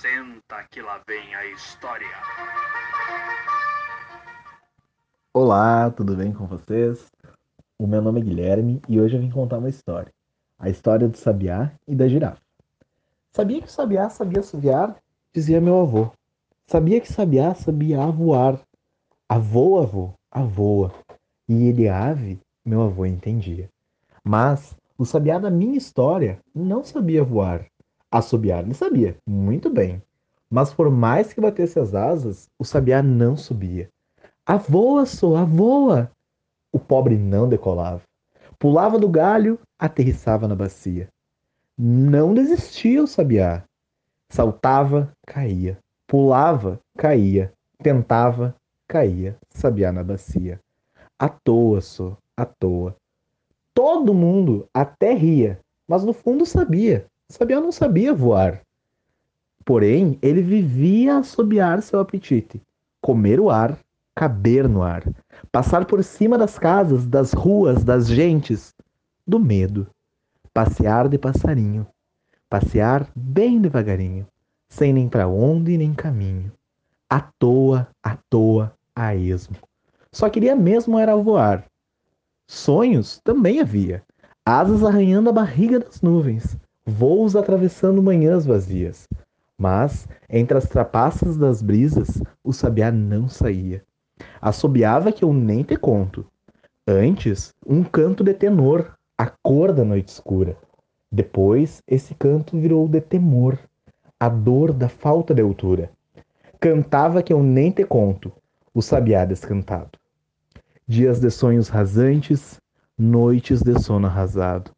[0.00, 2.06] Senta que lá vem a história.
[5.34, 7.10] Olá, tudo bem com vocês?
[7.76, 10.12] O meu nome é Guilherme e hoje eu vim contar uma história.
[10.56, 12.40] A história do sabiá e da girafa.
[13.32, 14.96] Sabia que o sabiá sabia assoviar?
[15.34, 16.12] Dizia meu avô.
[16.68, 18.60] Sabia que sabiá sabia voar?
[19.28, 20.94] Avô, avô, avoa.
[21.48, 23.68] E ele, ave, meu avô entendia.
[24.22, 27.66] Mas o sabiá da minha história não sabia voar.
[28.10, 30.02] Assobiar ele sabia, muito bem.
[30.50, 33.88] Mas por mais que batesse as asas, o sabiá não subia.
[34.46, 36.10] Avoa, só, avoa!
[36.72, 38.02] O pobre não decolava.
[38.58, 41.08] Pulava do galho, aterrissava na bacia.
[41.76, 43.62] Não desistia o sabiá.
[44.30, 45.78] Saltava, caía.
[46.06, 47.52] Pulava, caía.
[47.82, 48.54] Tentava,
[48.88, 49.36] caía.
[49.50, 50.58] Sabiá na bacia.
[51.18, 52.96] À toa, só, à toa.
[53.74, 57.06] Todo mundo até ria, mas no fundo sabia.
[57.30, 58.62] Sabiá não sabia voar.
[59.64, 62.62] Porém, ele vivia a assobiar seu apetite,
[63.02, 63.78] comer o ar,
[64.14, 65.04] caber no ar,
[65.52, 68.74] passar por cima das casas, das ruas, das gentes,
[69.26, 69.86] do medo,
[70.54, 71.86] passear de passarinho,
[72.48, 74.26] passear bem devagarinho,
[74.68, 76.50] sem nem para onde nem caminho,
[77.10, 79.56] à toa, à toa, a esmo.
[80.10, 81.68] Só queria mesmo era voar,
[82.50, 84.02] Sonhos também havia.
[84.42, 86.56] Asas arranhando a barriga das nuvens,
[86.88, 89.06] voos atravessando manhãs vazias.
[89.56, 93.82] Mas, entre as trapaças das brisas, o sabiá não saía.
[94.40, 96.24] Assobiava que eu nem te conto.
[96.86, 100.56] Antes, um canto de tenor, a cor da noite escura.
[101.10, 103.58] Depois, esse canto virou de temor,
[104.18, 105.90] a dor da falta de altura.
[106.58, 108.32] Cantava que eu nem te conto,
[108.72, 109.98] o sabiá descantado
[110.88, 112.58] dias de sonhos rasantes,
[112.96, 114.70] noites de sono arrasado.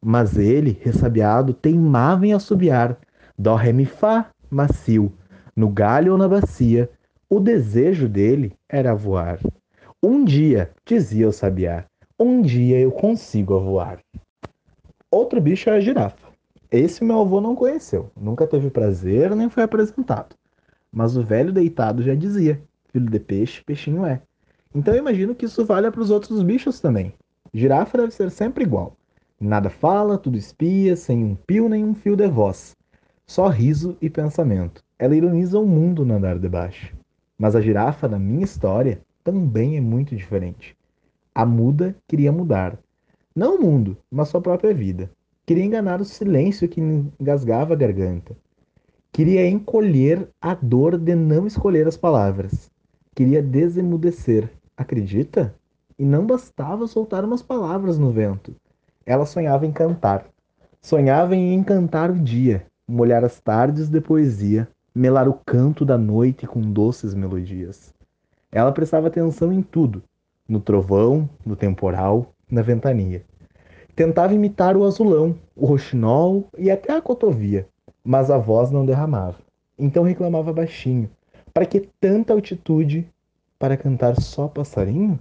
[0.00, 2.96] Mas ele, ressabiado, teimava em assobiar,
[3.36, 5.12] dó ré mi fá, macio,
[5.56, 6.88] no galho ou na bacia,
[7.28, 9.38] o desejo dele era voar.
[10.02, 11.84] Um dia, dizia o sabiá,
[12.18, 13.98] um dia eu consigo voar.
[15.10, 16.28] Outro bicho é a girafa.
[16.70, 20.36] Esse meu avô não conheceu, nunca teve prazer nem foi apresentado.
[20.92, 22.62] Mas o velho deitado já dizia:
[22.92, 24.22] filho de peixe, peixinho é.
[24.74, 27.12] Então eu imagino que isso valha para os outros bichos também.
[27.52, 28.96] Girafa deve ser sempre igual.
[29.40, 32.76] Nada fala, tudo espia, sem um pio nem um fio de voz.
[33.26, 34.82] Só riso e pensamento.
[34.98, 36.94] Ela ironiza o mundo no andar de baixo.
[37.38, 40.76] Mas a girafa da minha história também é muito diferente.
[41.34, 42.78] A muda queria mudar.
[43.34, 45.10] Não o mundo, mas sua própria vida.
[45.46, 48.36] Queria enganar o silêncio que engasgava a garganta.
[49.12, 52.70] Queria encolher a dor de não escolher as palavras.
[53.14, 55.56] Queria desemudecer Acredita?
[55.98, 58.54] E não bastava soltar umas palavras no vento.
[59.08, 60.26] Ela sonhava em cantar.
[60.82, 66.46] Sonhava em encantar o dia, molhar as tardes de poesia, melar o canto da noite
[66.46, 67.94] com doces melodias.
[68.52, 70.02] Ela prestava atenção em tudo,
[70.46, 73.24] no trovão, no temporal, na ventania.
[73.96, 77.66] Tentava imitar o azulão, o roxinol e até a cotovia,
[78.04, 79.38] mas a voz não derramava.
[79.78, 81.08] Então reclamava baixinho.
[81.54, 83.08] Para que tanta altitude
[83.58, 85.18] para cantar só passarinho?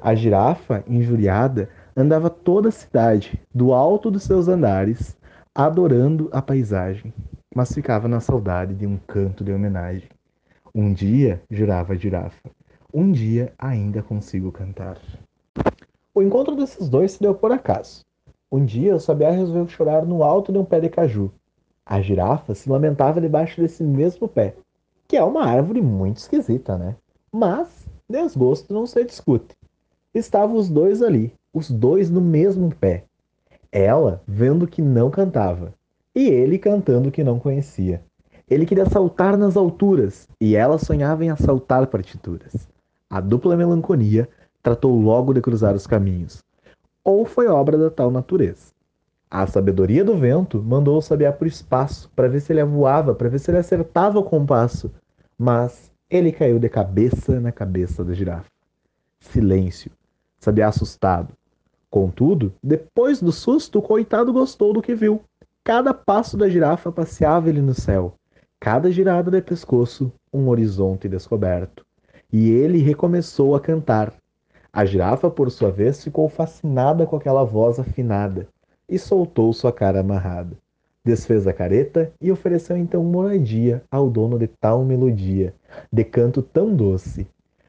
[0.00, 5.16] A girafa, injuriada, andava toda a cidade, do alto dos seus andares,
[5.54, 7.12] adorando a paisagem,
[7.54, 10.08] mas ficava na saudade de um canto de homenagem.
[10.74, 12.50] Um dia, jurava a girafa,
[12.92, 14.98] um dia ainda consigo cantar.
[16.14, 18.04] O encontro desses dois se deu por acaso.
[18.50, 21.32] Um dia, o sabiá resolveu chorar no alto de um pé de caju.
[21.84, 24.54] A girafa se lamentava debaixo desse mesmo pé,
[25.08, 26.96] que é uma árvore muito esquisita, né?
[27.30, 29.56] Mas desgosto não se discute.
[30.14, 33.04] Estavam os dois ali, os dois no mesmo pé.
[33.70, 35.74] Ela vendo que não cantava,
[36.14, 38.02] e ele cantando que não conhecia.
[38.48, 42.68] Ele queria saltar nas alturas, e ela sonhava em assaltar partituras.
[43.08, 44.28] A dupla melancolia
[44.62, 46.42] tratou logo de cruzar os caminhos.
[47.04, 48.72] Ou foi obra da tal natureza.
[49.30, 53.14] A sabedoria do vento mandou o sabiá para o espaço para ver se ele voava,
[53.14, 54.92] para ver se ele acertava o compasso.
[55.38, 58.50] Mas ele caiu de cabeça na cabeça da girafa.
[59.18, 59.90] Silêncio.
[60.38, 61.32] Sabia assustado.
[61.92, 65.20] Contudo, depois do susto, o coitado gostou do que viu.
[65.62, 68.14] Cada passo da girafa passeava ele no céu.
[68.58, 71.84] Cada girada de pescoço, um horizonte descoberto.
[72.32, 74.14] E ele recomeçou a cantar.
[74.72, 78.48] A girafa, por sua vez, ficou fascinada com aquela voz afinada
[78.88, 80.56] e soltou sua cara amarrada.
[81.04, 85.54] Desfez a careta e ofereceu então moradia ao dono de tal melodia,
[85.92, 87.26] de canto tão doce.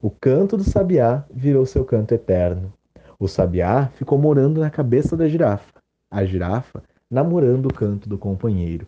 [0.00, 2.72] O canto do sabiá virou seu canto eterno.
[3.18, 5.72] O sabiá ficou morando na cabeça da girafa,
[6.10, 8.86] a girafa namorando o canto do companheiro.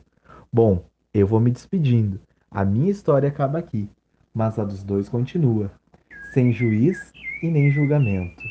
[0.52, 0.84] Bom,
[1.14, 2.20] Eu vou me despedindo.
[2.50, 3.88] A minha história acaba aqui,
[4.34, 5.70] mas a dos dois continua,
[6.34, 7.11] sem juiz
[7.43, 8.43] e nem julgamento,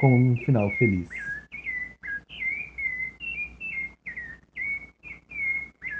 [0.00, 1.15] com um final feliz.